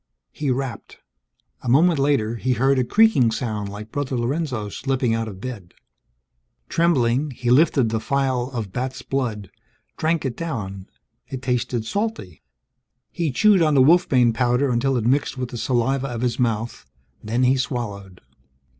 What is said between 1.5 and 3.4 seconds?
A moment later, he heard a creaking